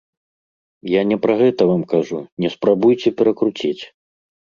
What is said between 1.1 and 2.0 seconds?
пра гэта вам